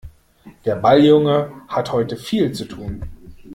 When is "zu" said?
2.53-2.65